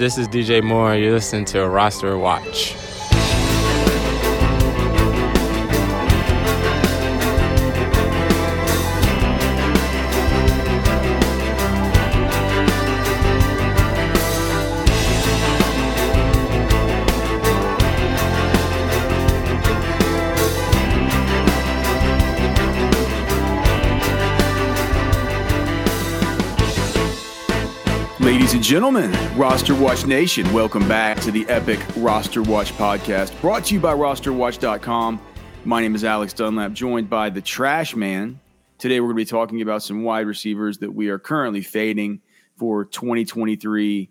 [0.00, 0.94] This is DJ Moore.
[0.94, 2.74] You're listening to Roster Watch.
[28.70, 33.80] Gentlemen, Roster Watch Nation, welcome back to the epic Roster Watch podcast brought to you
[33.80, 35.20] by rosterwatch.com.
[35.64, 38.38] My name is Alex Dunlap, joined by the Trash Man.
[38.78, 42.20] Today, we're going to be talking about some wide receivers that we are currently fading
[42.58, 44.08] for 2023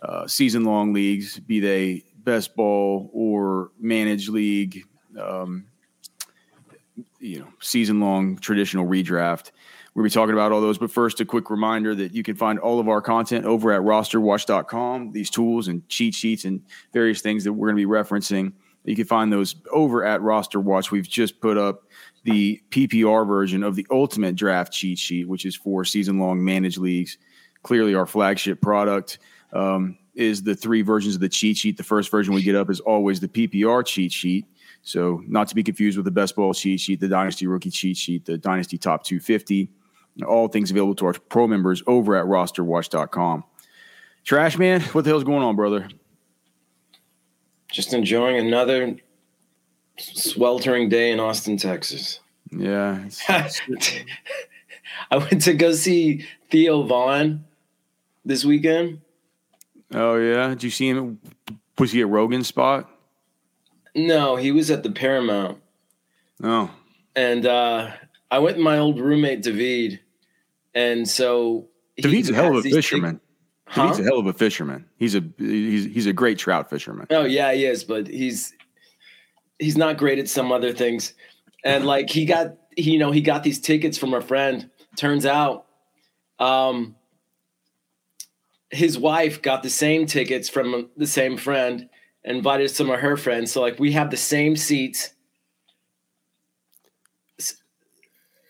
[0.00, 4.84] uh, season long leagues, be they best ball or managed league,
[5.20, 5.66] um,
[7.18, 9.50] you know, season long traditional redraft.
[9.96, 10.76] To be talking about all those.
[10.76, 13.80] But first, a quick reminder that you can find all of our content over at
[13.80, 16.60] rosterwatch.com, these tools and cheat sheets and
[16.92, 18.52] various things that we're going to be referencing.
[18.84, 20.90] You can find those over at Roster Watch.
[20.90, 21.84] We've just put up
[22.24, 26.78] the PPR version of the ultimate draft cheat sheet, which is for season long managed
[26.78, 27.16] leagues.
[27.62, 29.18] Clearly, our flagship product
[29.54, 31.78] um, is the three versions of the cheat sheet.
[31.78, 34.46] The first version we get up is always the PPR cheat sheet.
[34.82, 37.96] So, not to be confused with the best ball cheat sheet, the Dynasty rookie cheat
[37.96, 39.70] sheet, the Dynasty top 250
[40.24, 43.44] all things available to our pro members over at rosterwatch.com.
[44.24, 45.88] Trash man, what the hell's going on, brother?
[47.70, 48.96] Just enjoying another
[49.98, 52.20] sweltering day in Austin, Texas.
[52.50, 53.04] Yeah.
[53.28, 57.44] I went to go see Theo Von
[58.24, 59.00] this weekend.
[59.92, 60.48] Oh yeah.
[60.48, 61.20] Did you see him?
[61.78, 62.90] Was he at Rogan's spot?
[63.94, 65.58] No, he was at the Paramount.
[66.42, 66.70] Oh.
[67.14, 67.92] And uh,
[68.30, 70.00] I went with my old roommate David,
[70.76, 73.14] and so David's a hell of a fisherman.
[73.14, 73.20] Big,
[73.66, 73.82] huh?
[73.82, 74.84] David's a hell of a fisherman.
[74.98, 77.06] He's a he's he's a great trout fisherman.
[77.10, 78.52] Oh yeah, he is, but he's
[79.58, 81.14] he's not great at some other things.
[81.64, 84.70] And like he got he, you know he got these tickets from a friend.
[84.96, 85.66] Turns out,
[86.38, 86.94] um,
[88.70, 91.88] his wife got the same tickets from the same friend.
[92.22, 95.14] Invited some of her friends, so like we have the same seats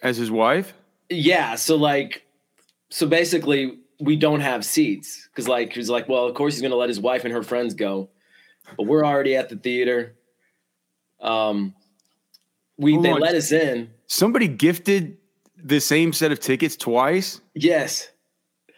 [0.03, 0.73] as his wife.
[1.09, 2.26] Yeah, so like,
[2.91, 6.77] so basically, we don't have seats because like he's like, well, of course he's gonna
[6.77, 8.11] let his wife and her friends go,
[8.77, 10.15] but we're already at the theater.
[11.21, 11.75] Um,
[12.77, 13.21] we Hold they on.
[13.21, 13.91] let us in.
[14.07, 15.17] Somebody gifted
[15.57, 17.41] the same set of tickets twice.
[17.55, 18.09] Yes.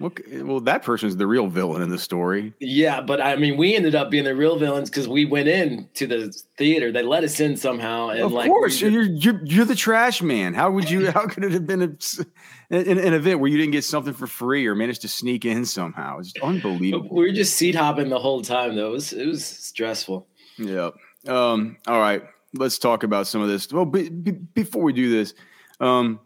[0.01, 2.55] Well, that person's the real villain in the story.
[2.61, 5.89] Yeah, but I mean, we ended up being the real villains because we went in
[5.95, 6.93] to the theater.
[6.93, 10.55] They let us in somehow, and of like, course, you're, you're you're the trash man.
[10.55, 11.11] How would you?
[11.11, 12.25] How could it have been a,
[12.71, 15.65] an, an, event where you didn't get something for free or managed to sneak in
[15.65, 16.21] somehow?
[16.21, 17.09] It's unbelievable.
[17.11, 18.91] We were just seat hopping the whole time, though.
[18.91, 20.29] It was it was stressful.
[20.59, 20.91] Yeah.
[21.27, 21.77] Um.
[21.89, 22.23] All right.
[22.55, 23.71] Let's talk about some of this.
[23.73, 25.35] Well, be, be, before we do this,
[25.81, 26.21] um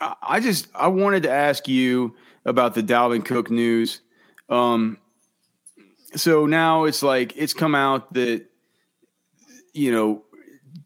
[0.00, 2.14] I just I wanted to ask you
[2.44, 4.00] about the Dalvin Cook news.
[4.48, 4.98] Um,
[6.14, 8.46] so now it's like it's come out that
[9.72, 10.24] you know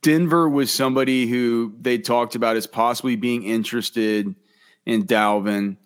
[0.02, 4.34] Denver was somebody who they talked about as possibly being interested
[4.86, 5.76] in Dalvin.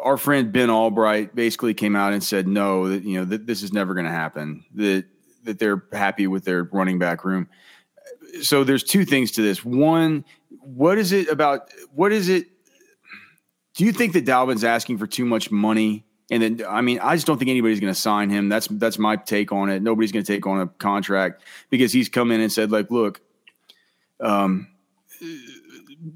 [0.00, 3.62] Our friend Ben Albright basically came out and said no, that you know that this
[3.62, 4.64] is never going to happen.
[4.74, 5.06] That
[5.44, 7.48] that they're happy with their running back room.
[8.42, 9.64] So there's two things to this.
[9.64, 10.24] One,
[10.58, 11.70] what is it about?
[11.94, 12.46] What is it?
[13.74, 16.04] Do you think that Dalvin's asking for too much money?
[16.30, 18.48] And then, I mean, I just don't think anybody's going to sign him.
[18.48, 19.82] That's that's my take on it.
[19.82, 23.20] Nobody's going to take on a contract because he's come in and said, like, look,
[24.20, 24.68] um,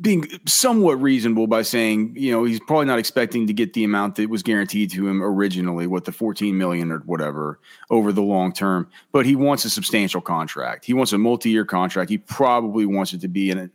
[0.01, 4.17] being somewhat reasonable by saying, you know, he's probably not expecting to get the amount
[4.17, 8.53] that was guaranteed to him originally, what the 14 million or whatever over the long
[8.53, 10.85] term, but he wants a substantial contract.
[10.87, 12.09] He wants a multi-year contract.
[12.09, 13.71] He probably wants it to be in a,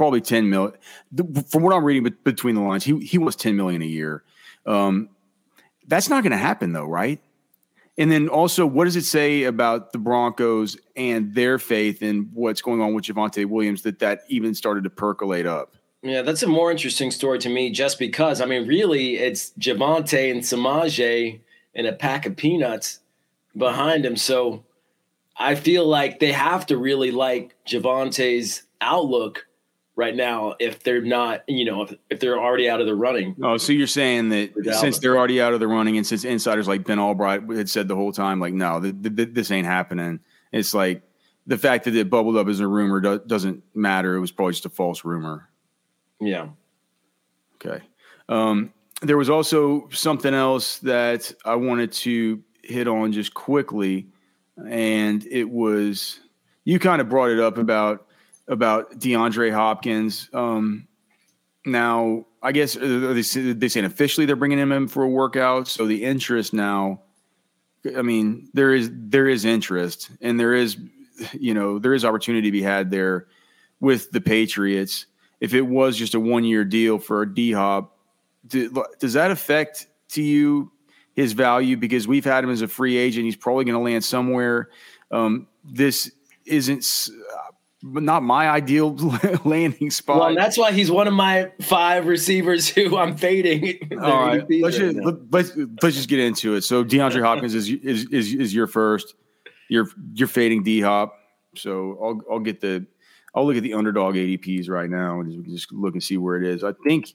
[0.00, 0.72] probably 10 million.
[1.50, 4.24] From what I'm reading between the lines, he, he wants 10 million a year.
[4.64, 5.10] Um,
[5.88, 7.20] that's not going to happen though, right?
[7.98, 12.62] And then also, what does it say about the Broncos and their faith in what's
[12.62, 15.76] going on with Javonte Williams that that even started to percolate up?
[16.02, 20.30] Yeah, that's a more interesting story to me just because, I mean, really, it's Javonte
[20.30, 21.40] and Samaje
[21.74, 23.00] and a pack of peanuts
[23.54, 24.16] behind him.
[24.16, 24.64] So
[25.36, 29.46] I feel like they have to really like Javonte's outlook
[30.00, 33.36] right now if they're not, you know, if, if they're already out of the running.
[33.42, 36.66] Oh, so you're saying that since they're already out of the running and since insiders
[36.66, 40.20] like Ben Albright had said the whole time, like, no, th- th- this ain't happening.
[40.52, 41.02] It's like
[41.46, 44.16] the fact that it bubbled up as a rumor do- doesn't matter.
[44.16, 45.50] It was probably just a false rumor.
[46.18, 46.48] Yeah.
[47.56, 47.84] Okay.
[48.30, 54.08] Um, there was also something else that I wanted to hit on just quickly,
[54.66, 56.20] and it was
[56.64, 58.06] you kind of brought it up about
[58.50, 60.28] about DeAndre Hopkins.
[60.34, 60.88] Um,
[61.64, 65.86] now, I guess they, they saying officially they're bringing him in for a workout, so
[65.86, 67.02] the interest now.
[67.96, 70.76] I mean, there is there is interest, and there is
[71.32, 73.28] you know there is opportunity to be had there
[73.78, 75.06] with the Patriots.
[75.40, 77.96] If it was just a one year deal for a D Hop,
[78.48, 80.72] does that affect to you
[81.14, 81.76] his value?
[81.76, 84.70] Because we've had him as a free agent, he's probably going to land somewhere.
[85.10, 86.10] Um, this
[86.46, 86.84] isn't
[87.82, 88.94] not my ideal
[89.44, 90.18] landing spot.
[90.18, 93.78] Well, that's why he's one of my five receivers who I'm fading.
[94.00, 94.98] All right, let's just,
[95.30, 96.62] let's let's just get into it.
[96.62, 99.14] So DeAndre Hopkins is is is, is your first.
[99.68, 101.16] You're you're fading D Hop.
[101.56, 102.86] So I'll I'll get the
[103.34, 106.44] I'll look at the underdog ADPs right now and just look and see where it
[106.44, 106.64] is.
[106.64, 107.14] I think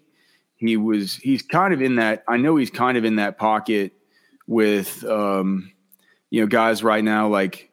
[0.56, 2.24] he was he's kind of in that.
[2.28, 3.94] I know he's kind of in that pocket
[4.48, 5.72] with um,
[6.32, 7.72] you know guys right now like.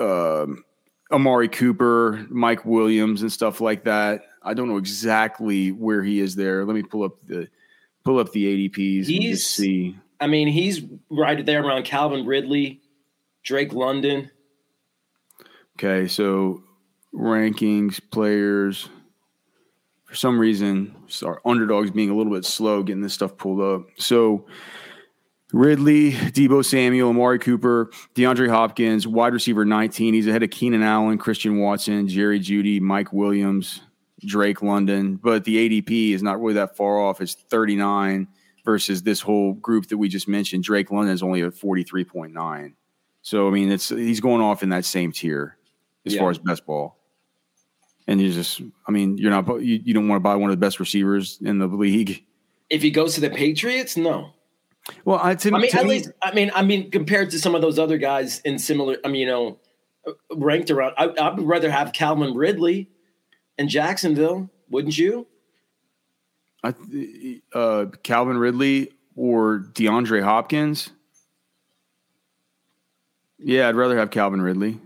[0.00, 0.64] Um,
[1.10, 4.22] Amari Cooper, Mike Williams, and stuff like that.
[4.42, 6.64] I don't know exactly where he is there.
[6.64, 7.48] Let me pull up the
[8.04, 9.96] pull up the ADPs he's, see.
[10.20, 12.80] I mean, he's right there around Calvin Ridley,
[13.42, 14.30] Drake London.
[15.76, 16.62] Okay, so
[17.14, 18.88] rankings, players.
[20.04, 23.86] For some reason, our underdogs being a little bit slow getting this stuff pulled up.
[23.98, 24.46] So
[25.52, 30.14] Ridley, Deebo Samuel, Amari Cooper, DeAndre Hopkins, wide receiver 19.
[30.14, 33.80] He's ahead of Keenan Allen, Christian Watson, Jerry Jeudy, Mike Williams,
[34.20, 35.16] Drake London.
[35.16, 37.20] But the ADP is not really that far off.
[37.22, 38.28] It's 39
[38.64, 40.64] versus this whole group that we just mentioned.
[40.64, 42.74] Drake London is only at 43.9.
[43.22, 45.56] So I mean, it's he's going off in that same tier
[46.04, 46.20] as yeah.
[46.20, 46.96] far as best ball.
[48.06, 50.56] And you just, I mean, you're not you, you don't want to buy one of
[50.56, 52.24] the best receivers in the league.
[52.70, 54.32] If he goes to the Patriots, no.
[55.04, 57.54] Well, I, to, I mean, at me, least, I mean, I mean, compared to some
[57.54, 59.58] of those other guys in similar, I mean, you know,
[60.34, 62.90] ranked around, I, I would rather have Calvin Ridley
[63.58, 65.26] in Jacksonville, wouldn't you?
[66.64, 66.74] I,
[67.52, 70.90] uh, Calvin Ridley or DeAndre Hopkins.
[73.38, 74.80] Yeah, I'd rather have Calvin Ridley.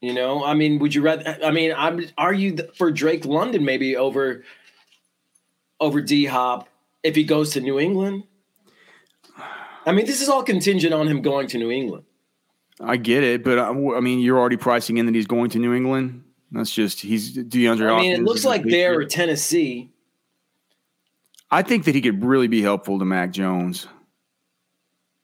[0.00, 1.38] You know, I mean, would you rather?
[1.42, 4.44] I mean, I'm are you for Drake London maybe over
[5.80, 6.68] over D Hop
[7.02, 8.24] if he goes to New England?
[9.88, 12.04] I mean, this is all contingent on him going to New England.
[12.78, 15.50] I get it, but uh, I, I mean, you're already pricing in that he's going
[15.50, 16.24] to New England.
[16.52, 17.88] That's just he's DeAndre.
[17.88, 17.90] Hopkins.
[17.90, 19.90] I mean, it looks like there or Tennessee.
[21.50, 23.86] I think that he could really be helpful to Mac Jones.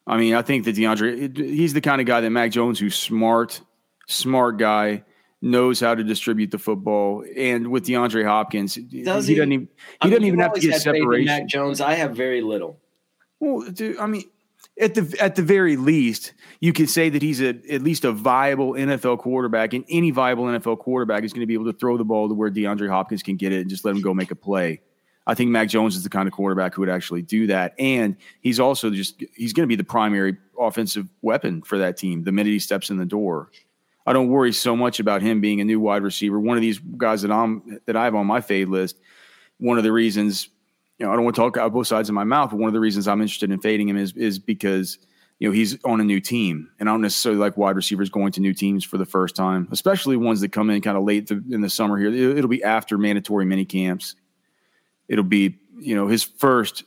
[0.06, 2.94] I mean, I think that DeAndre, he's the kind of guy that Mac Jones, who's
[2.94, 3.61] smart,
[4.08, 5.05] smart guy,
[5.43, 7.22] knows how to distribute the football.
[7.37, 9.69] And with DeAndre Hopkins, Does he, he doesn't even he
[10.00, 11.26] I doesn't even have to get separation.
[11.26, 12.81] Mac Jones, I have very little.
[13.40, 14.25] Well, dude, I mean,
[14.81, 18.12] at the at the very least, you can say that he's a at least a
[18.12, 21.97] viable NFL quarterback, and any viable NFL quarterback is going to be able to throw
[21.97, 24.31] the ball to where DeAndre Hopkins can get it and just let him go make
[24.31, 24.81] a play.
[25.26, 28.17] I think Mac Jones is the kind of quarterback who would actually do that, and
[28.41, 32.32] he's also just he's going to be the primary offensive weapon for that team the
[32.32, 33.50] minute he steps in the door.
[34.06, 36.38] I don't worry so much about him being a new wide receiver.
[36.38, 38.99] One of these guys that I'm that I have on my fade list.
[39.59, 40.49] One of the reasons
[40.99, 42.69] you know, I don't want to talk out both sides of my mouth, but one
[42.69, 44.99] of the reasons I'm interested in fading him is is because
[45.38, 48.33] you know he's on a new team, and I don't necessarily like wide receivers going
[48.33, 51.30] to new teams for the first time, especially ones that come in kind of late
[51.30, 51.99] in the summer.
[51.99, 54.14] Here, it'll be after mandatory mini camps.
[55.09, 56.85] It'll be you know his first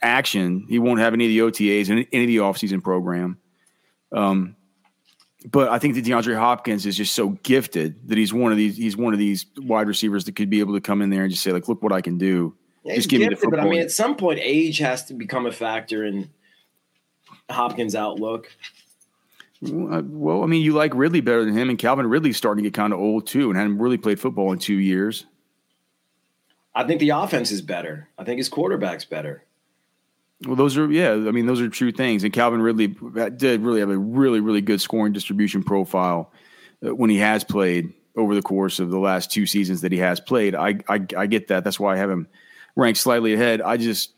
[0.00, 0.66] action.
[0.68, 3.38] He won't have any of the OTAs and any of the offseason program.
[4.12, 4.54] Um,
[5.50, 8.76] but I think that DeAndre Hopkins is just so gifted that he's one of these.
[8.76, 11.30] He's one of these wide receivers that could be able to come in there and
[11.32, 12.54] just say, like, look what I can do
[12.84, 15.14] yeah, just give gifted, me the But I mean, at some point, age has to
[15.14, 16.30] become a factor in
[17.50, 18.50] Hopkins' outlook.
[19.60, 22.74] Well, I mean, you like Ridley better than him, and Calvin Ridley's starting to get
[22.74, 25.26] kind of old too, and hadn't really played football in two years.
[26.74, 28.08] I think the offense is better.
[28.16, 29.42] I think his quarterback's better.
[30.46, 31.10] Well, those are yeah.
[31.10, 32.22] I mean, those are true things.
[32.22, 32.94] And Calvin Ridley
[33.36, 36.32] did really have a really really good scoring distribution profile
[36.86, 39.98] uh, when he has played over the course of the last two seasons that he
[39.98, 40.54] has played.
[40.54, 41.64] I I, I get that.
[41.64, 42.28] That's why I have him
[42.78, 43.60] ranked slightly ahead.
[43.60, 44.12] I just,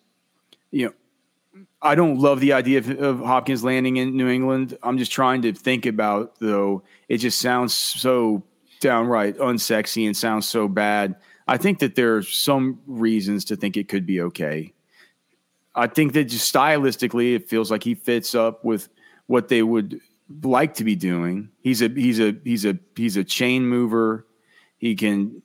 [0.70, 4.76] you know, I don't love the idea of, of, Hopkins landing in New England.
[4.82, 6.82] I'm just trying to think about though.
[7.08, 8.44] It just sounds so
[8.80, 11.16] downright unsexy and sounds so bad.
[11.48, 14.74] I think that there are some reasons to think it could be okay.
[15.74, 18.90] I think that just stylistically, it feels like he fits up with
[19.26, 20.00] what they would
[20.42, 21.48] like to be doing.
[21.62, 24.26] He's a he's a he's a he's a chain mover.
[24.78, 25.42] He can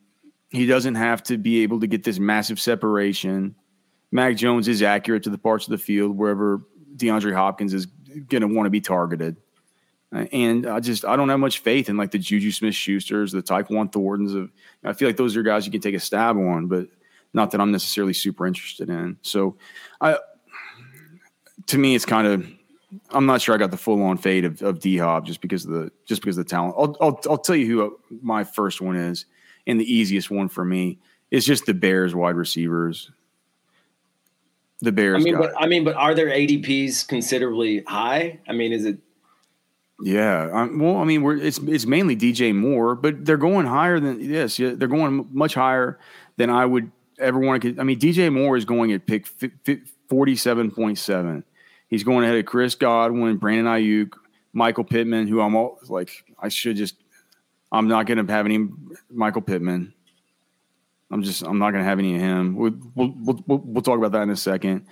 [0.50, 3.56] he doesn't have to be able to get this massive separation.
[4.12, 6.62] Mac Jones is accurate to the parts of the field wherever
[6.96, 9.38] DeAndre Hopkins is going to want to be targeted.
[10.14, 13.32] Uh, and I just I don't have much faith in like the Juju Smith Schusters,
[13.32, 14.34] the Tyquan Thorntons.
[14.34, 14.52] Of
[14.84, 16.88] I feel like those are guys you can take a stab on, but
[17.34, 19.18] not that I'm necessarily super interested in.
[19.22, 19.58] So,
[20.00, 20.18] I
[21.68, 22.48] to me it's kind of
[23.10, 25.66] I'm not sure I got the full on fade of, of D Hop just because
[25.66, 26.76] of the just because of the talent.
[26.78, 29.26] I'll, I'll I'll tell you who my first one is,
[29.68, 31.00] and the easiest one for me
[31.32, 33.12] is just the Bears wide receivers.
[34.82, 35.16] The Bears.
[35.16, 38.40] I mean, but I mean, but are their ADPs considerably high?
[38.48, 38.98] I mean, is it?
[40.02, 40.50] Yeah.
[40.52, 44.20] Um, well, I mean, we're it's it's mainly DJ Moore, but they're going higher than
[44.20, 44.60] yes.
[44.60, 46.00] Yeah, they're going much higher
[46.38, 47.76] than I would ever want to.
[47.80, 49.28] I mean, DJ Moore is going at pick
[50.10, 51.44] forty seven point seven.
[51.88, 54.14] He's going ahead of Chris Godwin, Brandon Aiyuk,
[54.54, 56.96] Michael Pittman, who I'm all like, I should just,
[57.76, 58.68] I'm not going to have any
[59.12, 59.94] Michael Pittman.
[61.12, 62.56] I'm just, I'm not going to have any of him.
[62.56, 64.86] We'll, we'll, we'll, we'll, talk about that in a second.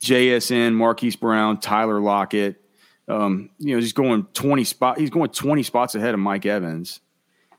[0.00, 2.62] JSN, Marquise Brown, Tyler Lockett.
[3.08, 4.98] Um, you know, he's going 20 spot.
[4.98, 7.00] He's going 20 spots ahead of Mike Evans.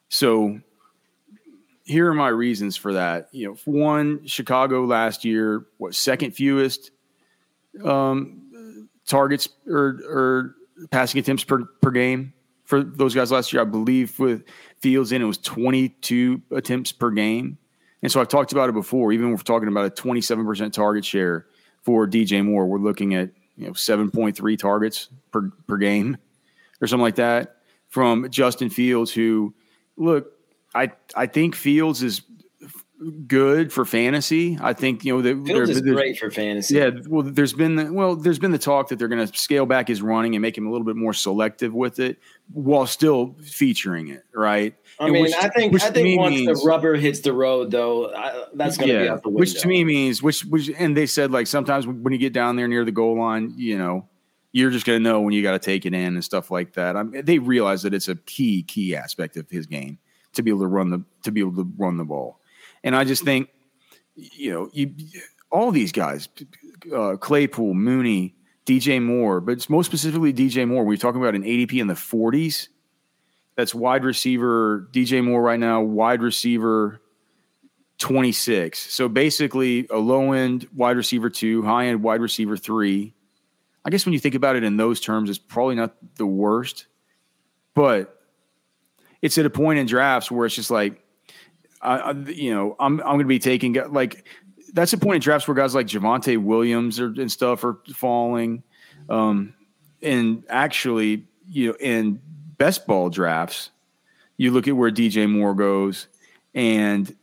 [0.10, 0.60] So
[1.84, 3.28] here are my reasons for that.
[3.32, 6.92] You know, one, Chicago last year, what second fewest
[7.84, 10.56] um, targets or or
[10.90, 12.34] passing attempts per per game
[12.72, 13.62] for those guys last year.
[13.62, 14.46] I believe with
[14.80, 17.58] Fields in it was 22 attempts per game.
[18.02, 19.12] And so I've talked about it before.
[19.12, 21.48] Even we're talking about a 27% target share
[21.82, 26.16] for DJ Moore, we're looking at you know 7.3 targets per per game
[26.80, 27.58] or something like that
[27.90, 29.12] from Justin Fields.
[29.12, 29.54] Who
[29.98, 30.32] look,
[30.74, 32.22] I I think Fields is
[33.28, 34.58] good for fantasy.
[34.62, 36.76] I think you know the Fields is great for fantasy.
[36.76, 39.66] Yeah, well, there's been the, well, there's been the talk that they're going to scale
[39.66, 42.20] back his running and make him a little bit more selective with it,
[42.54, 44.24] while still featuring it.
[44.34, 44.76] Right.
[45.00, 48.14] I mean, which, I think I think once means, the rubber hits the road, though,
[48.14, 49.40] I, that's going to yeah, be out the window.
[49.40, 52.56] Which to me means which which and they said like sometimes when you get down
[52.56, 54.08] there near the goal line, you know.
[54.54, 56.74] You're just going to know when you got to take it in and stuff like
[56.74, 56.98] that.
[56.98, 59.98] I mean, they realize that it's a key, key aspect of his game
[60.34, 62.41] to be able to run the to be able to run the ball.
[62.84, 63.50] And I just think,
[64.16, 64.94] you know, you
[65.52, 66.30] all these guys,
[66.94, 68.36] uh, Claypool, Mooney,
[68.66, 70.84] DJ Moore, but it's most specifically DJ Moore.
[70.84, 72.70] We're talking about an ADP in the 40s.
[73.56, 77.02] That's wide receiver DJ Moore right now, wide receiver
[77.98, 78.80] 26.
[78.92, 83.14] So basically, a low end wide receiver two, high end wide receiver three.
[83.84, 86.86] I guess when you think about it in those terms, it's probably not the worst,
[87.74, 88.20] but
[89.22, 91.04] it's at a point in drafts where it's just like
[91.82, 94.26] I, you know, I'm I'm going to be taking like
[94.74, 98.64] that's the point in drafts where guys like Javonte Williams and stuff are falling.
[99.10, 99.54] Um,
[100.02, 102.22] and actually, you know, in
[102.58, 103.72] best ball drafts,
[104.38, 106.08] you look at where DJ Moore goes,
[106.54, 107.14] and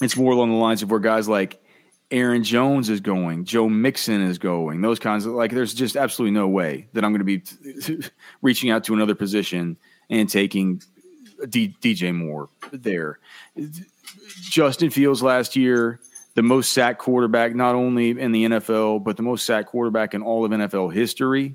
[0.00, 1.62] it's more along the lines of where guys like
[2.10, 5.50] Aaron Jones is going, Joe Mixon is going, those kinds of like.
[5.50, 8.04] There's just absolutely no way that I'm going to be
[8.42, 9.76] reaching out to another position
[10.08, 10.82] and taking
[11.48, 13.18] D, DJ Moore there.
[14.42, 16.00] Justin Fields last year,
[16.34, 20.22] the most sacked quarterback, not only in the NFL, but the most sacked quarterback in
[20.22, 21.54] all of NFL history.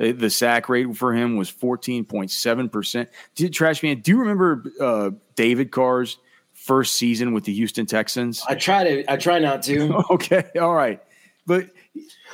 [0.00, 3.06] Uh, the sack rate for him was 14.7%.
[3.34, 6.18] Did Trash Man, do you remember uh, David Carr's
[6.54, 8.42] first season with the Houston Texans?
[8.48, 10.02] I try to, I try not to.
[10.10, 10.44] okay.
[10.60, 11.02] All right.
[11.46, 11.70] But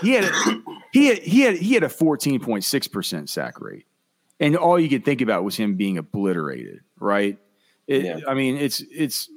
[0.01, 0.31] he had,
[0.93, 3.87] he had, he had, he had a 14.6% sack rate
[4.41, 7.39] and all you could think about was him being obliterated, right?
[7.87, 8.19] It, yeah.
[8.29, 9.31] I mean, it's it's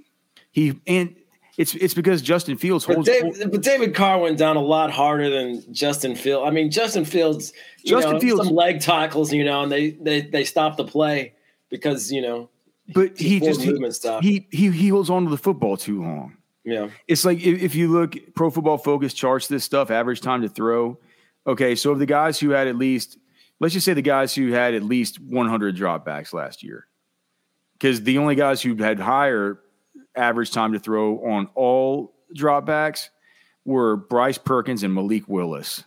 [0.52, 1.16] he and
[1.58, 3.08] it's it's because Justin Fields holds.
[3.08, 6.48] But David, but David Carr went down a lot harder than Justin Fields.
[6.48, 7.54] I mean, Justin Fields,
[7.86, 11.34] Justin know, Fields, some leg tackles, you know, and they they they stopped the play
[11.70, 12.50] because you know.
[12.94, 13.78] But he just he,
[14.22, 16.38] he, he he holds on to the football too long.
[16.64, 20.42] Yeah, it's like if, if you look Pro Football Focus charts this stuff, average time
[20.42, 20.98] to throw.
[21.46, 23.18] Okay, so of the guys who had at least
[23.60, 26.88] let's just say the guys who had at least 100 dropbacks last year,
[27.74, 29.60] because the only guys who had higher
[30.16, 33.10] average time to throw on all dropbacks
[33.66, 35.84] were Bryce Perkins and Malik Willis.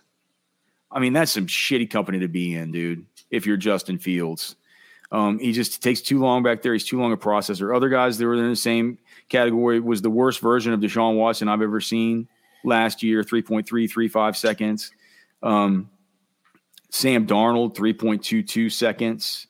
[0.91, 3.05] I mean, that's some shitty company to be in, dude.
[3.31, 4.55] If you're Justin Fields,
[5.11, 6.73] um, he just takes too long back there.
[6.73, 7.75] He's too long a processor.
[7.75, 8.99] Other guys that were in the same
[9.29, 12.27] category was the worst version of Deshaun Watson I've ever seen
[12.63, 14.91] last year, 3.335 seconds.
[15.41, 15.89] Um,
[16.93, 19.47] Sam Darnold, 3.22 seconds.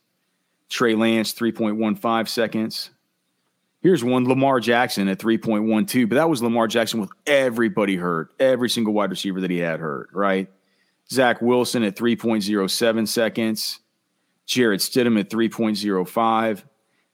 [0.70, 2.92] Trey Lance, 3.15 seconds.
[3.82, 8.70] Here's one Lamar Jackson at 3.12, but that was Lamar Jackson with everybody hurt, every
[8.70, 10.50] single wide receiver that he had hurt, right?
[11.12, 13.82] Zach Wilson at 3.07 seconds.
[14.46, 16.64] Jarrett Stidham at 3.05.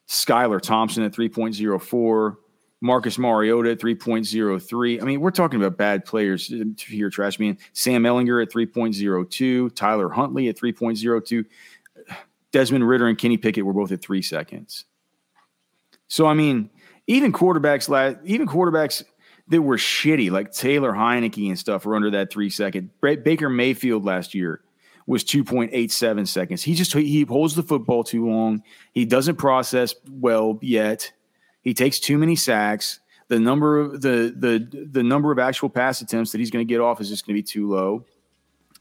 [0.08, 2.36] Skylar Thompson at 3.04.
[2.82, 5.02] Marcus Mariota at 3.03.
[5.02, 7.58] I mean, we're talking about bad players uh, here, Trash Man.
[7.74, 9.76] Sam Ehlinger at 3.02.
[9.76, 11.46] Tyler Huntley at 3.02.
[12.52, 14.86] Desmond Ridder and Kenny Pickett were both at three seconds.
[16.08, 16.70] So, I mean,
[17.08, 19.04] even quarterbacks, last, even quarterbacks
[19.50, 22.90] that were shitty, like Taylor Heinicke and stuff, were under that three second.
[23.02, 24.62] Baker Mayfield last year
[25.06, 26.64] was 2.87 seconds.
[26.64, 28.64] He just he holds the football too long.
[28.94, 31.12] He doesn't process well yet.
[31.62, 33.00] He takes too many sacks.
[33.28, 36.72] The number of the the the number of actual pass attempts that he's going to
[36.72, 38.06] get off is just going to be too low.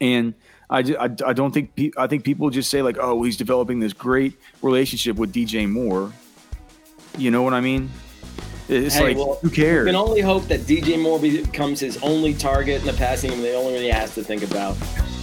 [0.01, 0.33] And
[0.69, 3.79] I, I, I don't think pe- I think people just say like, oh, he's developing
[3.79, 6.11] this great relationship with DJ Moore.
[7.17, 7.89] You know what I mean?
[8.69, 9.85] It's hey, like well, who cares?
[9.85, 13.41] We can only hope that DJ Moore becomes his only target in the passing game.
[13.41, 14.77] The only one he has to think about.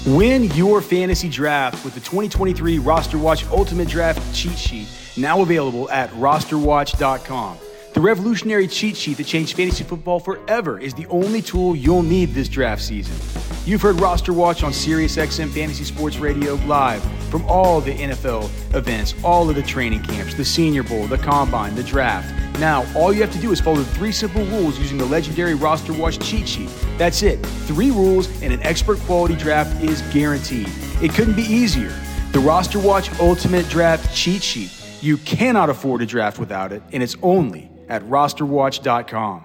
[0.04, 5.90] Win your fantasy draft with the 2023 Roster Watch Ultimate Draft Cheat Sheet, now available
[5.90, 7.58] at rosterwatch.com.
[7.96, 12.34] The revolutionary cheat sheet that changed fantasy football forever is the only tool you'll need
[12.34, 13.16] this draft season.
[13.64, 18.44] You've heard Roster Watch on SiriusXM Fantasy Sports Radio live from all the NFL
[18.74, 22.32] events, all of the training camps, the Senior Bowl, the Combine, the Draft.
[22.60, 25.94] Now, all you have to do is follow three simple rules using the legendary Roster
[25.94, 26.68] Watch cheat sheet.
[26.98, 27.44] That's it.
[27.66, 30.68] Three rules and an expert quality draft is guaranteed.
[31.02, 31.92] It couldn't be easier.
[32.32, 34.70] The Roster Watch Ultimate Draft cheat sheet.
[35.00, 39.44] You cannot afford a draft without it, and it's only at rosterwatch.com.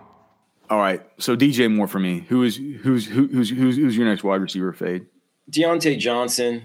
[0.69, 1.01] All right.
[1.17, 2.25] So DJ Moore for me.
[2.29, 5.05] Who is who's who's who's who's your next wide receiver fade?
[5.49, 6.63] Diontae Johnson.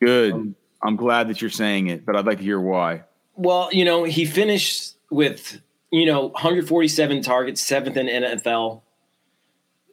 [0.00, 0.32] Good.
[0.32, 3.02] Um, I'm glad that you're saying it, but I'd like to hear why.
[3.34, 8.82] Well, you know, he finished with you know 147 targets, seventh in NFL.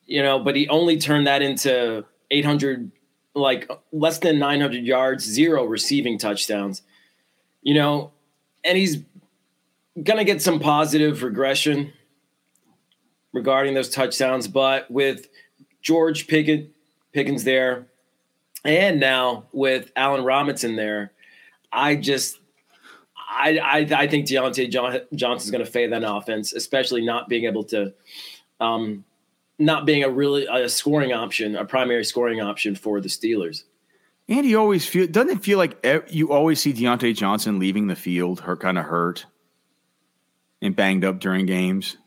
[0.06, 2.92] You know, but he only turned that into 800,
[3.34, 6.84] like less than 900 yards, zero receiving touchdowns.
[7.68, 8.12] You know,
[8.64, 9.00] and he's
[10.02, 11.92] gonna get some positive regression
[13.34, 15.28] regarding those touchdowns, but with
[15.82, 16.72] George Pickett,
[17.12, 17.88] Pickens there,
[18.64, 21.12] and now with Allen Robinson there,
[21.70, 22.40] I just
[23.18, 27.44] I I, I think Diontae John, Johnson's going to fade that offense, especially not being
[27.44, 27.94] able to,
[28.62, 29.04] um,
[29.60, 33.64] not being a really a scoring option, a primary scoring option for the Steelers.
[34.30, 37.96] And you always feel doesn't it feel like you always see Diontae Johnson leaving the
[37.96, 39.26] field, hurt, kind of hurt,
[40.62, 41.98] and banged up during games.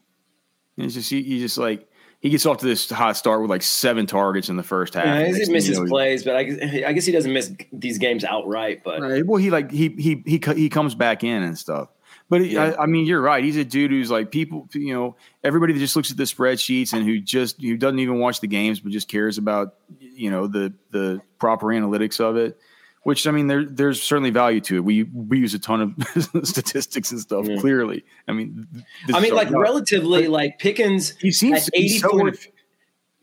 [0.77, 1.89] And it's just he, just like
[2.21, 5.07] he gets off to this hot start with like seven targets in the first half.
[5.07, 6.41] Yeah, he misses you know, plays, but I,
[6.87, 8.85] I, guess he doesn't miss these games outright.
[8.85, 9.25] But right.
[9.25, 11.89] well, he like he he he he comes back in and stuff.
[12.31, 12.75] But yeah.
[12.79, 13.45] I, I, mean, you're right.
[13.45, 16.93] He's a dude who's like people, you know, everybody that just looks at the spreadsheets
[16.95, 20.47] and who just who doesn't even watch the games, but just cares about you know
[20.47, 22.59] the the proper analytics of it
[23.03, 24.85] which I mean, there there's certainly value to it.
[24.85, 27.47] We we use a ton of statistics and stuff.
[27.47, 27.61] Mm.
[27.61, 28.67] Clearly, I mean,
[29.13, 31.17] I mean, like relatively, like Pickens.
[31.17, 32.35] He seems at 84.
[32.35, 32.51] So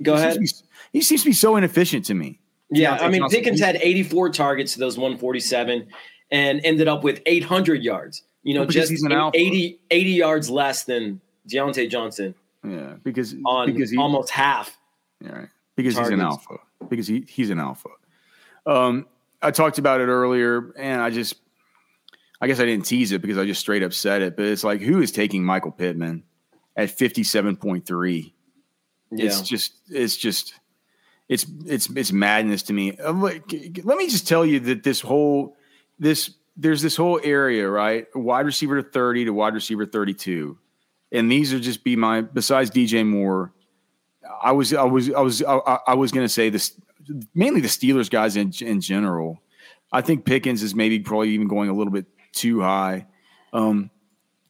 [0.02, 0.34] go he ahead.
[0.36, 2.40] Seems be, he seems to be so inefficient to me.
[2.70, 5.88] Yeah, I mean, Pickens had 84 targets to those 147,
[6.32, 8.24] and ended up with 800 yards.
[8.44, 11.20] You know, well, just 80 80 yards less than
[11.50, 12.36] Diontae Johnson.
[12.64, 14.78] Yeah, because on because he, almost half.
[15.22, 15.50] Yeah, right.
[15.76, 16.12] because targets.
[16.12, 16.58] he's an alpha.
[16.90, 17.90] Because he he's an alpha.
[18.66, 19.08] Um,
[19.42, 21.36] I talked about it earlier, and I just,
[22.42, 24.36] I guess I didn't tease it because I just straight up said it.
[24.36, 26.24] But it's like, who is taking Michael Pittman
[26.76, 28.34] at fifty seven point three?
[29.10, 30.54] It's just, it's just,
[31.30, 32.98] it's it's it's madness to me.
[32.98, 35.56] Uh, let me just tell you that this whole
[36.00, 40.58] this there's this whole area right, wide receiver to thirty to wide receiver thirty two,
[41.12, 43.54] and these are just be my besides DJ Moore.
[44.42, 46.80] I was I was I was I, I was going to say this
[47.34, 49.42] mainly the Steelers guys in in general.
[49.92, 53.06] I think Pickens is maybe probably even going a little bit too high.
[53.54, 53.90] Um,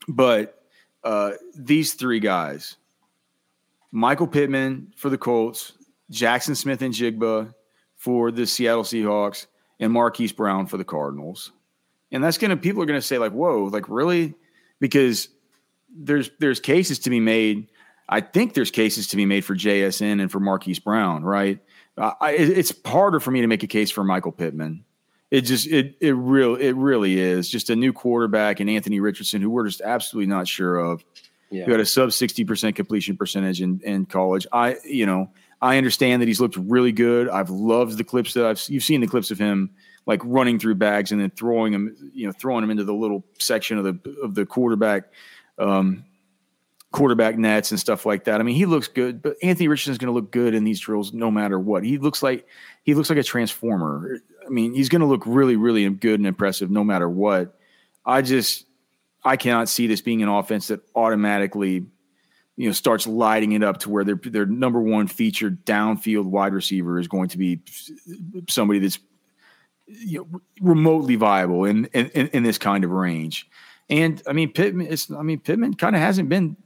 [0.07, 0.63] but
[1.03, 2.77] uh, these three guys,
[3.91, 5.73] Michael Pittman for the Colts,
[6.11, 7.53] Jaxon Smith-Njigba
[7.95, 9.45] for the Seattle Seahawks,
[9.79, 11.51] and Marquise Brown for the Cardinals.
[12.11, 14.33] And that's gonna people are gonna say like, whoa, like really?
[14.79, 15.29] Because
[15.89, 17.67] there's there's cases to be made.
[18.09, 21.59] I think there's cases to be made for JSN and for Marquise Brown, right?
[21.97, 24.85] I, it's harder for me to make a case for Michael Pittman.
[25.31, 29.41] It just it it real it really is just a new quarterback and Anthony Richardson
[29.41, 31.03] who we're just absolutely not sure of.
[31.49, 31.63] Yeah.
[31.65, 34.47] Who had a sub sixty percent completion percentage in, in college.
[34.53, 35.29] I you know
[35.61, 37.29] I understand that he's looked really good.
[37.29, 39.71] I've loved the clips that I've you've seen the clips of him
[40.05, 43.25] like running through bags and then throwing them you know throwing them into the little
[43.39, 45.05] section of the of the quarterback
[45.57, 46.05] um,
[46.91, 48.39] quarterback nets and stuff like that.
[48.39, 51.13] I mean, he looks good, but Anthony Richardson's going to look good in these drills
[51.13, 51.83] no matter what.
[51.83, 52.47] He looks like
[52.83, 54.19] he looks like a transformer.
[54.45, 57.59] I mean, he's going to look really, really good and impressive no matter what.
[58.05, 58.65] I just,
[59.23, 61.85] I cannot see this being an offense that automatically,
[62.57, 66.53] you know, starts lighting it up to where their their number one featured downfield wide
[66.53, 67.61] receiver is going to be
[68.49, 68.99] somebody that's
[69.85, 73.47] you know, remotely viable in, in in this kind of range.
[73.89, 76.57] And I mean Pittman, I mean Pittman kind of hasn't been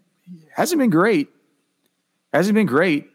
[0.55, 1.27] hasn't been great,
[2.33, 3.09] hasn't been great.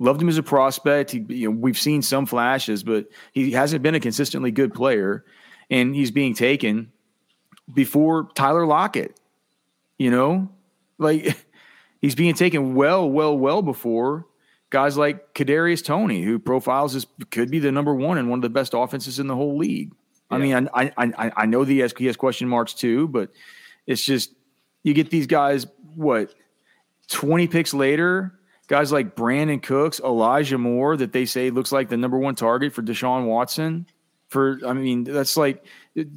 [0.00, 1.12] Loved him as a prospect.
[1.12, 5.24] He, you know, we've seen some flashes, but he hasn't been a consistently good player,
[5.70, 6.90] and he's being taken
[7.72, 9.20] before Tyler Lockett.
[9.98, 10.48] You know,
[10.98, 11.36] like
[12.04, 14.26] he's being taken well, well, well before
[14.70, 18.42] guys like Kadarius Toney, who profiles as could be the number one and one of
[18.42, 19.92] the best offenses in the whole league.
[20.30, 20.36] Yeah.
[20.36, 23.30] I mean, I, I I know the SQS question marks too, but
[23.86, 24.32] it's just
[24.82, 26.34] you get these guys what
[27.08, 31.96] twenty picks later guys like Brandin Cooks, Elijah Moore, that they say looks like the
[31.96, 33.86] number one target for Deshaun Watson.
[34.28, 35.64] For I mean, that's like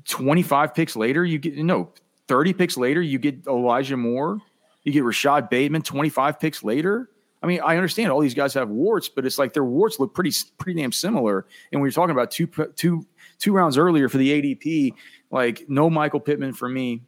[0.05, 1.91] 25 picks later, you get no
[2.27, 4.39] 30 picks later, you get Elijah Moore,
[4.87, 7.09] you get Rashod Bateman 25 picks later.
[7.43, 10.15] I mean, I understand all these guys have warts, but it's like their warts look
[10.15, 11.45] pretty pretty damn similar.
[11.71, 13.05] And we were talking about two two
[13.37, 14.93] two rounds earlier for the ADP,
[15.29, 17.01] like no Michael Pittman for me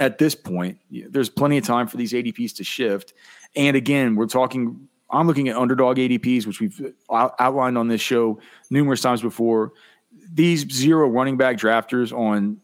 [0.00, 0.78] at this point.
[0.90, 3.12] There's plenty of time for these ADPs to shift.
[3.54, 8.40] And again, we're talking, I'm looking at underdog ADPs, which we've outlined on this show
[8.70, 9.72] numerous times before.
[10.32, 12.61] These zero running back drafters on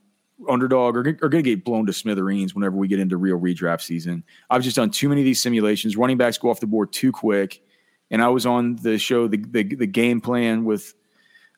[0.48, 3.82] underdog are, are going to get blown to smithereens whenever we get into real redraft
[3.82, 4.22] season.
[4.50, 5.96] I've just done too many of these simulations.
[5.96, 7.62] Running backs go off the board too quick.
[8.10, 10.94] And I was on the show, the, the, the game plan with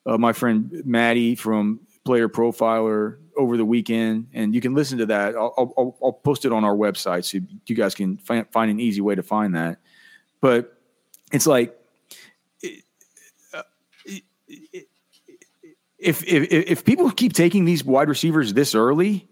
[0.05, 5.05] uh, my friend Maddie from Player Profiler over the weekend, and you can listen to
[5.05, 5.35] that.
[5.35, 8.79] I'll, I'll, I'll post it on our website so you guys can find, find an
[8.79, 9.79] easy way to find that.
[10.41, 10.77] But
[11.31, 11.77] it's like
[16.01, 19.29] if, if if people keep taking these wide receivers this early,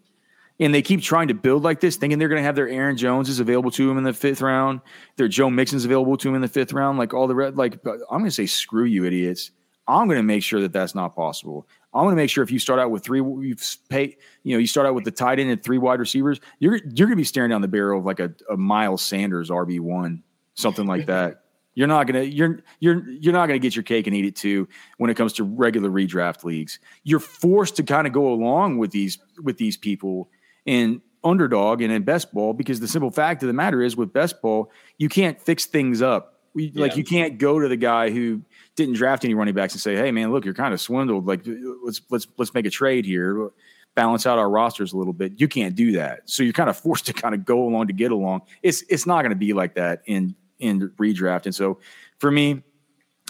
[0.60, 2.97] and they keep trying to build like this, thinking they're going to have their Aaron
[2.97, 4.82] Joneses available to them in the fifth round,
[5.15, 7.58] their Joe Mixon's available to them in the fifth round, like all the red.
[7.58, 9.51] Like I'm going to say, screw you, idiots.
[9.88, 11.67] I'm going to make sure that that's not possible.
[11.93, 13.55] I'm going to make sure if you start out with three, you
[13.89, 16.75] pay, you know, you start out with the tight end and three wide receivers, you're
[16.75, 19.79] you're going to be staring down the barrel of like a, a Miles Sanders RB
[19.79, 21.45] one, something like that.
[21.75, 24.67] You're not gonna you're you're you're not gonna get your cake and eat it too
[24.97, 26.79] when it comes to regular redraft leagues.
[27.03, 30.29] You're forced to kind of go along with these with these people
[30.65, 34.13] in underdog and in best ball because the simple fact of the matter is with
[34.13, 36.39] best ball you can't fix things up.
[36.53, 36.82] We, yeah.
[36.82, 38.41] Like you can't go to the guy who
[38.75, 41.27] didn't draft any running backs and say, "Hey, man, look, you're kind of swindled.
[41.27, 41.41] Like,
[41.84, 43.51] let's let's let's make a trade here,
[43.95, 46.75] balance out our rosters a little bit." You can't do that, so you're kind of
[46.75, 48.41] forced to kind of go along to get along.
[48.63, 51.80] It's it's not going to be like that in in redraft, and so
[52.19, 52.63] for me,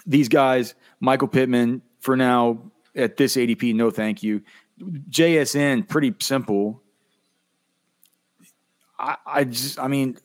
[0.05, 4.41] these guys, Michael Pittman, for now at this ADP, no thank you.
[5.09, 6.81] JSN, pretty simple.
[8.97, 10.17] I, I just, I mean,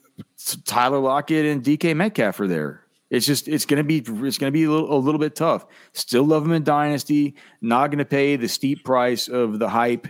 [0.64, 2.80] Tyler Lockett and DK Metcalf are there.
[3.10, 5.36] It's just it's going to be it's going to be a little, a little bit
[5.36, 5.66] tough.
[5.92, 7.36] Still love him in dynasty.
[7.60, 10.08] Not going to pay the steep price of the hype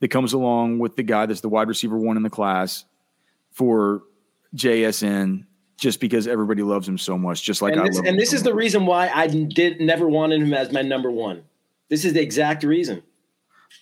[0.00, 2.84] that comes along with the guy that's the wide receiver one in the class
[3.50, 4.02] for
[4.54, 7.42] JSN just because everybody loves him so much.
[7.42, 8.06] Just like and I this, love.
[8.06, 8.50] And this so is much.
[8.50, 11.44] the reason why I did never wanted him as my number one.
[11.88, 13.02] This is the exact reason.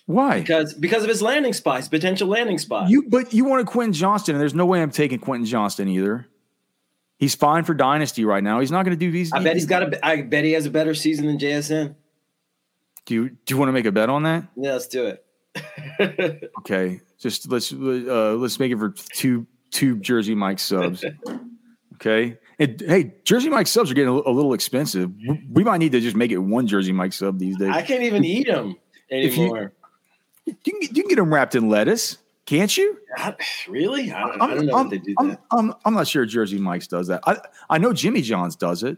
[0.05, 0.39] Why?
[0.39, 2.89] Because because of his landing spot, his potential landing spot.
[2.89, 6.27] You but you wanted Quentin Johnston, and there's no way I'm taking Quentin Johnston either.
[7.17, 8.59] He's fine for dynasty right now.
[8.59, 9.31] He's not going to do these.
[9.31, 10.05] I bet he's got a.
[10.05, 11.95] I bet he has a better season than JSN.
[13.05, 14.45] Do you do you want to make a bet on that?
[14.57, 16.49] Yeah, let's do it.
[16.59, 21.05] okay, just let's uh, let's make it for two two Jersey Mike subs.
[22.05, 25.11] okay, and hey, Jersey Mike subs are getting a, a, little expensive.
[25.49, 27.69] We might need to just make it one Jersey Mike sub these days.
[27.69, 28.75] I can't even eat them
[29.09, 29.73] anymore.
[30.45, 32.17] You, you, can, you can get them wrapped in lettuce.
[32.45, 32.97] Can't you?
[33.69, 34.11] really?
[34.11, 35.41] I don't, I don't know I'm, they do I'm, that.
[35.51, 37.21] I'm, I'm not sure Jersey Mike's does that.
[37.25, 37.37] I,
[37.69, 38.97] I know Jimmy John's does it.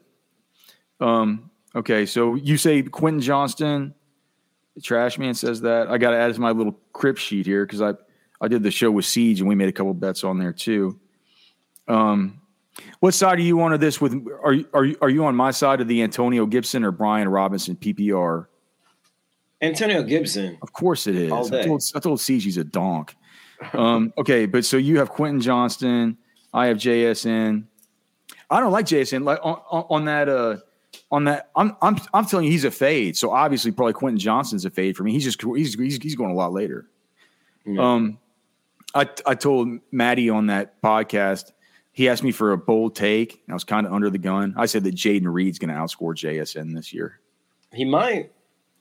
[1.00, 3.94] Um, okay, so you say Quentin Johnston.
[4.76, 5.90] The trash man says that.
[5.90, 7.94] I got to add to my little crib sheet here because I,
[8.42, 11.00] I did the show with Siege and we made a couple bets on there too.
[11.88, 12.42] Um,
[13.00, 14.02] what side are you on of this?
[14.02, 16.92] With are you, are you, are you on my side of the Antonio Gibson or
[16.92, 18.48] Brian Robinson PPR?
[19.62, 20.58] Antonio Gibson.
[20.62, 21.32] Of course it is.
[21.32, 23.16] I told, I told Siege he's a donk.
[23.74, 26.18] Um, okay, but so you have Quentin Johnston.
[26.54, 27.66] I have JSN.
[28.50, 29.24] I don't like JSN.
[29.24, 30.58] Like on, on that, uh,
[31.12, 33.18] on that, I'm I'm I'm telling you, he's a fade.
[33.18, 35.12] So obviously, probably Quentin Johnston's a fade for me.
[35.12, 36.88] He's just he's he's, he's going a lot later.
[37.66, 37.80] Mm-hmm.
[37.80, 38.20] Um,
[38.94, 41.52] I I told Maddie on that podcast.
[41.96, 43.42] He asked me for a bold take.
[43.46, 44.54] and I was kind of under the gun.
[44.58, 47.22] I said that Jayden Reed's going to outscore JSN this year.
[47.72, 48.34] He might.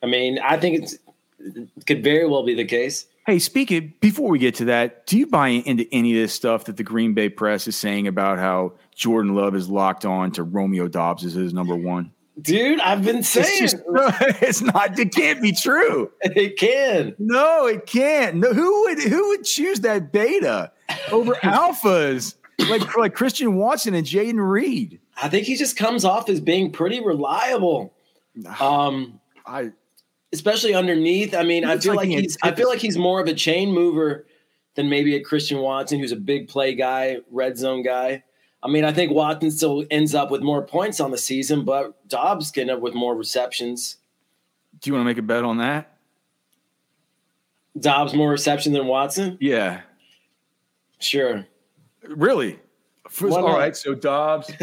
[0.02, 0.98] I mean, I think it's
[1.38, 3.06] it could very well be the case.
[3.24, 6.64] Hey, speaking before we get to that, do you buy into any of this stuff
[6.64, 10.42] that the Green Bay press is saying about how Jordan Love is locked on to
[10.42, 12.10] Romeo Doubs as his number one?
[12.42, 13.84] Dude, I've been saying It's, just,
[14.42, 14.98] it's not.
[14.98, 16.10] It can't be true.
[16.22, 17.14] it can.
[17.20, 18.36] No, it can't.
[18.38, 20.72] No, who would who would choose that beta
[21.12, 22.34] over alphas
[22.68, 25.00] like like Christian Watson and Jayden Reed?
[25.22, 27.94] I think he just comes off as being pretty reliable.
[28.60, 29.72] Um, I
[30.32, 31.34] especially underneath.
[31.34, 33.72] I mean, I feel like like he's I feel like he's more of a chain
[33.72, 34.26] mover
[34.74, 38.24] than maybe a Christian Watson, who's a big play guy, red zone guy.
[38.62, 42.08] I mean, I think Watson still ends up with more points on the season, but
[42.08, 43.98] Doubs can up with more receptions.
[44.80, 45.98] do you want to make a bet on that?
[47.78, 49.36] Doubs more reception than Watson?
[49.40, 49.82] Yeah,
[51.04, 51.46] Sure.
[52.08, 52.58] Really.
[53.22, 53.58] All not?
[53.58, 54.50] right, so Doubs.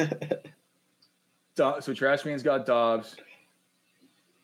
[1.57, 3.15] So Trash Man's got Doubs,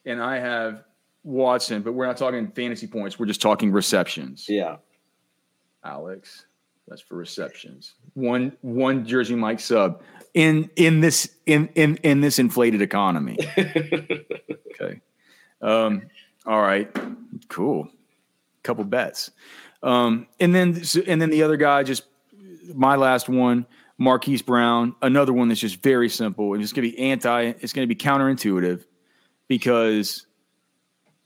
[0.05, 0.83] and I have
[1.23, 3.17] Watson, but we're not talking fantasy points.
[3.17, 4.45] We're just talking receptions.
[4.47, 4.75] Yeah.
[5.83, 6.45] Alex.
[6.87, 7.95] That's for receptions.
[8.13, 10.01] One one Jersey Mike sub
[10.33, 13.37] in in this in in in this inflated economy.
[13.57, 15.01] okay.
[15.61, 16.03] Um.
[16.45, 16.89] All right.
[17.49, 17.89] Cool.
[18.63, 19.31] Couple bets.
[19.83, 20.27] Um.
[20.39, 22.03] And then and then the other guy just
[22.73, 23.65] my last one.
[23.99, 27.53] Marquise Brown, another one that's just very simple and it's going to be anti.
[27.59, 28.85] It's going to be counterintuitive
[29.47, 30.27] because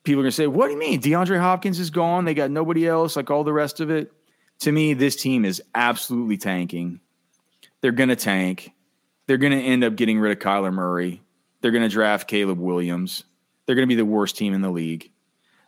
[0.04, 1.01] people are going to say, "What do you mean?
[1.01, 2.23] DeAndre Hopkins is gone.
[2.23, 4.13] They got nobody else like all the rest of it."
[4.60, 7.01] To me, this team is absolutely tanking.
[7.82, 8.71] They're going to tank.
[9.27, 11.21] They're going to end up getting rid of Kyler Murray.
[11.62, 13.23] They're going to draft Caleb Williams.
[13.65, 15.12] They're going to be the worst team in the league.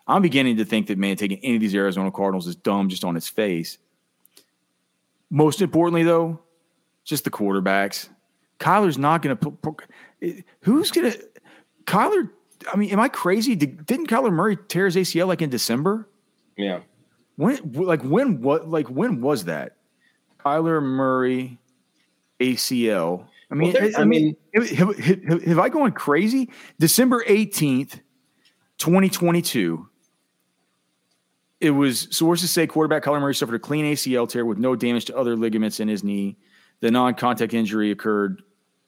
[0.05, 3.03] I'm beginning to think that man taking any of these Arizona Cardinals is dumb just
[3.03, 3.77] on its face.
[5.33, 6.39] Most importantly, though,
[7.03, 8.07] just the quarterbacks.
[8.59, 9.81] Kyler's not going to put.
[10.61, 11.27] Who's going to?
[11.85, 12.29] Kyler.
[12.71, 13.55] I mean, am I crazy?
[13.55, 16.07] Did, didn't Kyler Murray tear his ACL like in December?
[16.55, 16.81] Yeah.
[17.35, 17.59] When?
[17.73, 18.41] Like when?
[18.41, 18.69] What?
[18.69, 19.77] Like when was that?
[20.39, 21.57] Kyler Murray
[22.39, 23.25] ACL.
[23.51, 26.51] I mean, Well, I, I mean, have, have- have- have I gone crazy?
[26.79, 27.99] December eighteenth,
[28.77, 29.89] twenty twenty two.
[31.63, 35.05] It was sources say quarterback Kyler Murray suffered a clean ACL tear with no damage
[35.05, 36.35] to other ligaments in his knee.
[36.81, 38.43] The non-contact injury occurred,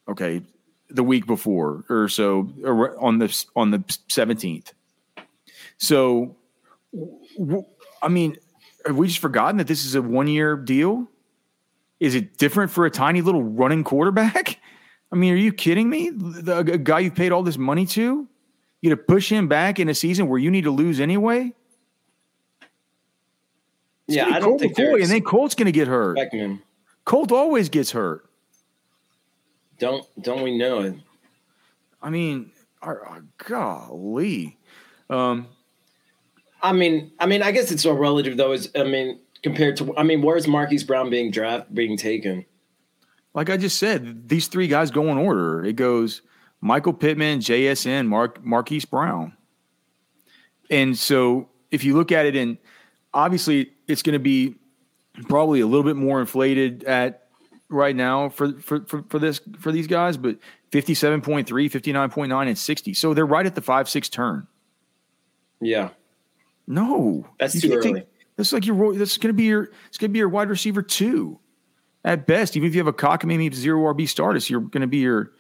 [0.10, 0.42] okay,
[0.90, 4.74] the week before or so, or on the on the seventeenth.
[5.78, 6.36] So,
[8.02, 8.36] I mean,
[8.86, 11.08] have we just forgotten that this is a one-year deal?
[12.02, 14.60] Is it different for a tiny little running quarterback?
[15.14, 16.10] I mean, are you kidding me?
[16.10, 18.28] The, the guy you paid all this money to,
[18.82, 21.54] you to push him back in a season where you need to lose anyway?
[24.08, 26.18] It's Yeah, I don't Colt think McCoy, and then Colt's going to get hurt.
[26.32, 26.62] him.
[27.06, 28.30] Colt always gets hurt.
[29.80, 30.96] Don't don't we know it?
[32.02, 34.58] I mean, our, our- golly.
[35.10, 35.48] Um,
[36.62, 38.54] I mean, I mean, I guess it's all relative though.
[38.54, 42.46] Is I mean, compared to, I mean, where's Marquise Brown being draft being taken?
[43.34, 45.64] like I just said, these three guys go in order.
[45.66, 46.22] It goes
[46.62, 49.34] Michael Pittman, JSN, Mark Marquise Brown.
[50.72, 52.58] And so if you look at it and
[53.14, 54.56] obviously it's going to be
[55.28, 57.28] probably a little bit more inflated at
[57.70, 60.38] right now for, for, for, for this, for these guys, but
[60.72, 62.94] 57.3, 59.9 and 60.
[62.94, 64.48] So they're right at the five, six turn.
[65.62, 65.90] Yeah,
[66.68, 68.06] No, That's too early.
[68.36, 68.94] that's like your.
[68.98, 69.70] That's going to be your.
[69.88, 71.40] It's going to be your wide receiver two,
[72.04, 72.58] at best.
[72.58, 75.32] Even if you have a cockamamie zero RB status, you're going to be your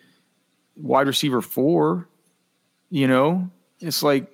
[0.77, 2.07] wide receiver four.
[2.89, 3.49] You know,
[3.81, 4.31] it's like,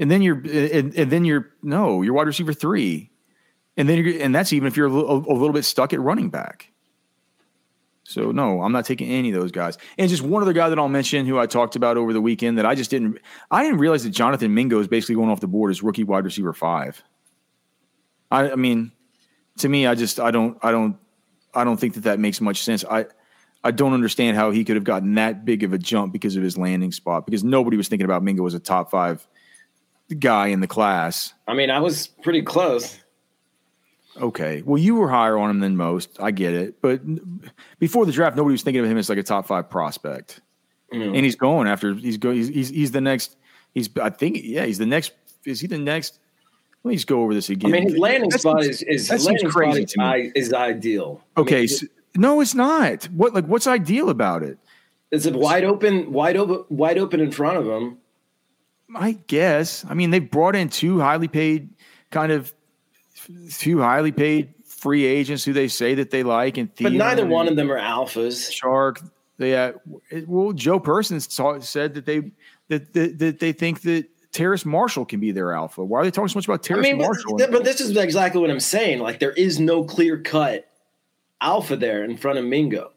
[0.00, 3.09] and then you're, and, and then you're no, you're wide receiver three,
[3.76, 6.30] and then and that's even if you're a little, a little bit stuck at running
[6.30, 6.70] back.
[8.04, 9.78] So no, I'm not taking any of those guys.
[9.96, 12.58] And just one other guy that I'll mention who I talked about over the weekend
[12.58, 13.18] that I just didn't
[13.50, 16.24] I didn't realize that Jonathan Mingo is basically going off the board as rookie wide
[16.24, 17.02] receiver five.
[18.30, 18.92] I, I mean,
[19.58, 20.96] to me, I just I don't I don't
[21.54, 22.84] I don't think that that makes much sense.
[22.84, 23.06] I
[23.62, 26.42] I don't understand how he could have gotten that big of a jump because of
[26.42, 29.26] his landing spot because nobody was thinking about Mingo as a top five
[30.18, 31.34] guy in the class.
[31.46, 32.98] I mean, I was pretty close.
[34.20, 34.62] Okay.
[34.62, 36.16] Well, you were higher on him than most.
[36.20, 36.80] I get it.
[36.82, 37.00] But
[37.78, 40.40] before the draft, nobody was thinking of him as like a top five prospect.
[40.92, 41.06] Mm.
[41.14, 43.36] And he's going after he's going he's, he's he's the next
[43.74, 45.12] he's I think yeah, he's the next
[45.44, 46.18] is he the next
[46.82, 47.70] let me just go over this again.
[47.70, 50.32] I mean, his landing That spot seems- is is that seems crazy to me.
[50.34, 51.22] is, is ideal.
[51.36, 53.04] I Okay, mean, so, no, it's not.
[53.10, 54.58] What like what's ideal about it?
[55.12, 57.98] it's a wide open, wide open, wide open in front of him.
[58.96, 59.84] I guess.
[59.88, 61.68] I mean, they brought in two highly paid
[62.10, 62.52] kind of
[63.58, 67.48] two highly paid free agents who they say that they like and But neither one
[67.48, 68.50] of them are alphas.
[68.50, 69.00] Shark.
[69.36, 69.72] They uh,
[70.26, 72.30] well, Joe Person saw, said that they
[72.68, 75.84] that, that that they think that Terrace Marshall can be their alpha.
[75.84, 77.36] Why are they talking so much about Terrace I mean, Marshall?
[77.36, 79.00] but, but this is exactly what I'm saying.
[79.00, 80.70] Like there is no clear cut
[81.40, 82.92] alpha there in front of Mingo.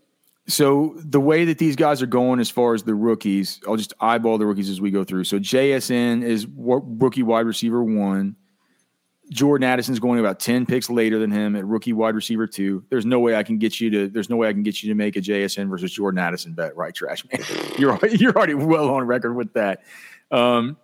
[0.46, 3.94] So the way that these guys are going as far as the rookies, I'll just
[4.02, 5.24] eyeball the rookies as we go through.
[5.24, 8.36] So JSN is rookie wide receiver one.
[9.34, 12.84] Jordan Addison's going about 10 picks later than him at rookie wide receiver two.
[12.90, 14.90] There's no way I can get you to there's no way I can get you
[14.90, 17.44] to make a JSN versus Jordan Addison bet, right, trash man?
[17.78, 19.84] You're you're already well on record with that.
[20.32, 20.78] Um,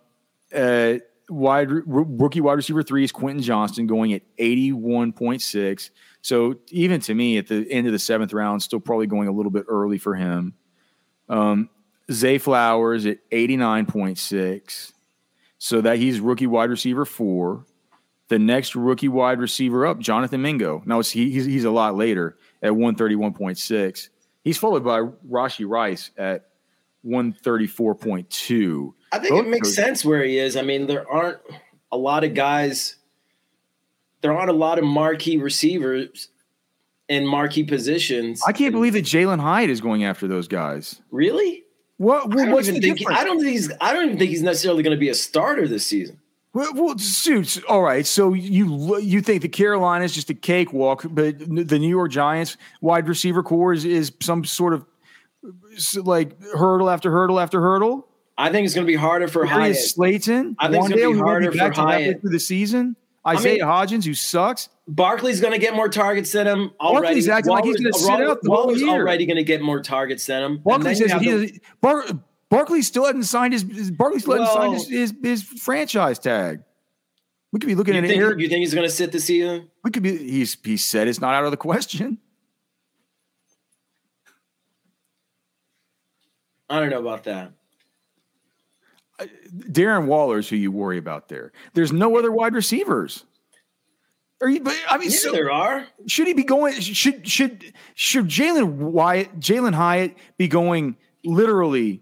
[0.54, 0.94] uh,
[1.28, 5.90] wide rookie wide receiver three is Quentin Johnston going at 81.6.
[6.22, 9.32] So even to me, at the end of the seventh round, still probably going a
[9.32, 10.54] little bit early for him.
[11.28, 11.70] Um,
[12.10, 14.92] Zay Flowers at 89.6.
[15.58, 17.66] So that he's rookie wide receiver four
[18.30, 20.82] the next rookie wide receiver up, Jonathan Mingo.
[20.86, 24.08] Now he, he's, he's a lot later at 131.6.
[24.44, 26.46] He's followed by Rashee Rice at
[27.04, 28.94] 134.2.
[29.12, 30.56] I think Both it makes sense where he is.
[30.56, 31.38] I mean, there aren't
[31.90, 32.96] a lot of guys,
[34.20, 36.28] there aren't a lot of marquee receivers
[37.08, 38.40] in marquee positions.
[38.46, 41.02] I can't believe that Jalen Hyatt is going after those guys.
[41.10, 41.64] Really?
[41.96, 44.84] What, what what's the think, I don't think he's I don't even think he's necessarily
[44.84, 46.19] going to be a starter this season.
[46.52, 47.58] Well, well, suits.
[47.68, 48.06] All right.
[48.06, 52.56] So you you think the Carolina is just a cakewalk, but the New York Giants
[52.80, 54.84] wide receiver core is, is some sort of
[56.02, 58.08] like hurdle after hurdle after hurdle.
[58.36, 59.76] I think it's going to be harder for Hyatt.
[59.76, 60.56] Slayton.
[60.58, 62.96] I think it's going to be harder be for Hyatt through the season.
[63.26, 64.70] Isaiah I mean, Hodgins, who sucks.
[64.88, 67.04] Barkley's going to get more targets than him already.
[67.04, 68.88] Barkley's acting like he's going to sit out the whole year.
[68.88, 70.58] already going to get more targets than him.
[70.58, 71.30] Barkley says he.
[71.30, 72.04] The, Bar,
[72.50, 76.18] Barkley still hasn't signed his, his Barkley still well, hasn't signed his, his, his, franchise
[76.18, 76.62] tag.
[77.52, 78.40] We could be looking you at think, Eric.
[78.40, 79.68] You think he's going to sit this season?
[79.84, 80.16] We could be.
[80.16, 82.18] He's he said it's not out of the question.
[86.68, 87.52] I don't know about that.
[89.52, 91.52] Darren is who you worry about there.
[91.74, 93.24] There's no other wide receivers.
[94.40, 94.64] Are you?
[94.88, 95.86] I mean, yeah, so, there are.
[96.06, 96.80] Should he be going?
[96.80, 102.00] Should should should Jalen Wyatt, Jalen Hyatt be going literally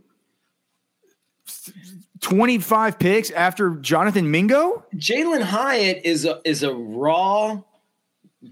[2.21, 4.85] 25 picks after Jonathan Mingo?
[4.97, 7.61] Jalen Hyatt is a is a raw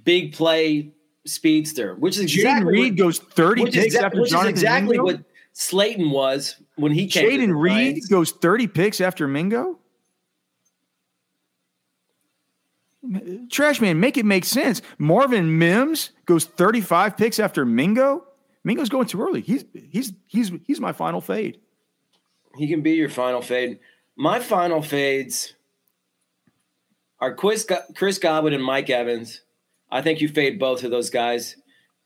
[0.05, 0.91] big play
[1.25, 4.99] speedster, which is exactly Reed what, goes 30 picks exa- after which Jonathan is exactly
[4.99, 5.05] Mingo?
[5.05, 7.29] what Slayton was when he came.
[7.29, 9.79] Jayden Reed goes 30 picks after Mingo?
[13.51, 14.83] Trash man, make it make sense.
[14.99, 18.25] Marvin Mims goes 35 picks after Mingo.
[18.65, 19.43] Mingo's going too early.
[19.43, 21.61] He's he's he's he's my final fade.
[22.57, 23.79] He can be your final fade.
[24.16, 25.55] My final fades
[27.21, 29.42] are Chris, Chris Godwin and Mike Evans.
[29.90, 31.57] I think you fade both of those guys.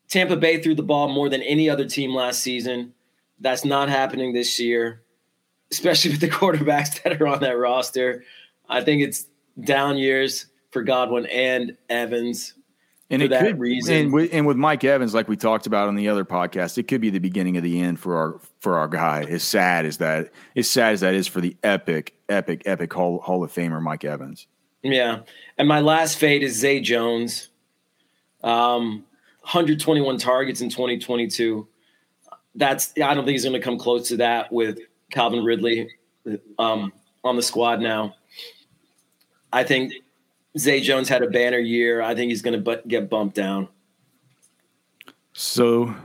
[0.07, 2.93] Tampa Bay threw the ball more than any other team last season.
[3.39, 5.01] That's not happening this year,
[5.71, 8.23] especially with the quarterbacks that are on that roster.
[8.69, 9.27] I think it's
[9.63, 12.53] down years for Godwin and Evans
[13.11, 13.95] and for that could, reason.
[13.95, 16.87] And with, and with Mike Evans, like we talked about on the other podcast, it
[16.87, 19.23] could be the beginning of the end for our for our guy.
[19.23, 23.19] As sad as that, as sad as that is for the epic, epic, epic Hall,
[23.19, 24.47] Hall of Famer Mike Evans.
[24.83, 25.19] Yeah,
[25.57, 27.49] and my last fade is Zay Jones.
[28.43, 29.05] Um,
[29.41, 31.67] 121 targets in 2022.
[32.55, 34.79] That's I don't think he's going to come close to that with
[35.11, 35.89] Calvin Ridley
[36.57, 36.93] um,
[37.23, 38.15] on the squad now.
[39.53, 39.93] I think
[40.57, 42.01] Zay Jones had a banner year.
[42.01, 43.67] I think he's going to get bumped down.
[45.33, 45.95] So,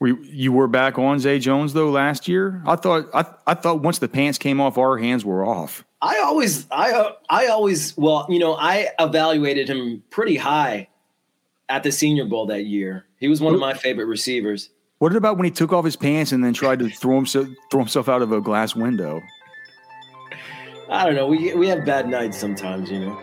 [0.00, 2.60] we you were back on Zay Jones though last year.
[2.66, 5.84] I thought I I thought once the pants came off, our hands were off.
[6.02, 10.88] I always I I always well you know I evaluated him pretty high
[11.68, 13.06] at the Senior Bowl that year.
[13.20, 14.70] He was one of my favorite receivers.
[14.98, 17.80] What about when he took off his pants and then tried to throw himself throw
[17.80, 19.20] himself out of a glass window?
[20.88, 21.28] I don't know.
[21.28, 23.22] We we have bad nights sometimes, you know.